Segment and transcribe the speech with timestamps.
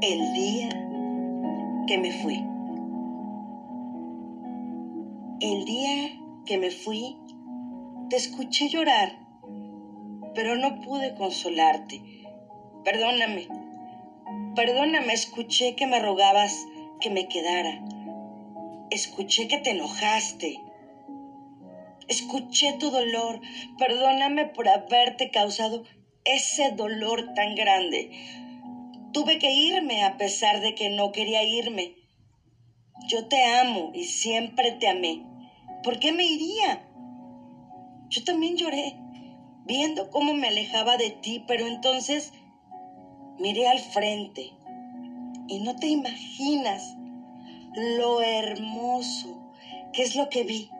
[0.00, 0.68] El día
[1.88, 2.36] que me fui.
[5.40, 7.16] El día que me fui,
[8.08, 9.18] te escuché llorar,
[10.36, 12.00] pero no pude consolarte.
[12.84, 13.48] Perdóname,
[14.54, 16.64] perdóname, escuché que me rogabas
[17.00, 17.84] que me quedara.
[18.90, 20.60] Escuché que te enojaste.
[22.06, 23.40] Escuché tu dolor.
[23.78, 25.82] Perdóname por haberte causado
[26.24, 28.46] ese dolor tan grande.
[29.18, 31.96] Tuve que irme a pesar de que no quería irme.
[33.08, 35.26] Yo te amo y siempre te amé.
[35.82, 36.88] ¿Por qué me iría?
[38.10, 38.96] Yo también lloré,
[39.64, 42.32] viendo cómo me alejaba de ti, pero entonces
[43.40, 44.52] miré al frente
[45.48, 46.96] y no te imaginas
[47.74, 49.50] lo hermoso
[49.92, 50.70] que es lo que vi.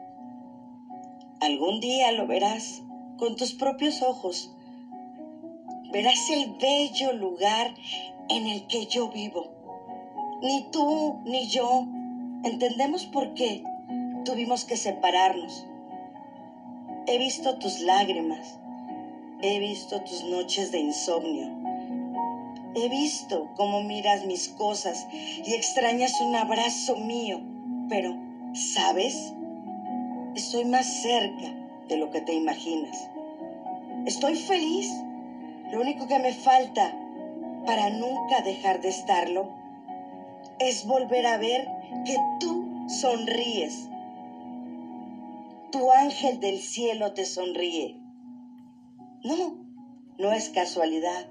[1.41, 2.83] Algún día lo verás
[3.17, 4.55] con tus propios ojos.
[5.91, 7.73] Verás el bello lugar
[8.29, 9.47] en el que yo vivo.
[10.41, 11.85] Ni tú ni yo
[12.43, 13.63] entendemos por qué
[14.23, 15.65] tuvimos que separarnos.
[17.07, 18.59] He visto tus lágrimas,
[19.41, 21.49] he visto tus noches de insomnio,
[22.75, 27.41] he visto cómo miras mis cosas y extrañas un abrazo mío,
[27.89, 28.15] pero,
[28.53, 29.33] ¿sabes?
[30.35, 31.51] Estoy más cerca
[31.87, 33.09] de lo que te imaginas.
[34.05, 34.89] Estoy feliz.
[35.71, 36.93] Lo único que me falta
[37.65, 39.47] para nunca dejar de estarlo,
[40.59, 41.67] es volver a ver
[42.05, 43.87] que tú sonríes.
[45.71, 47.95] Tu ángel del cielo te sonríe.
[49.23, 49.55] No,
[50.17, 51.27] no es casualidad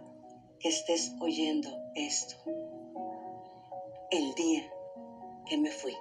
[0.61, 2.37] que estés oyendo esto.
[4.11, 4.63] El día
[5.47, 5.95] que me fui.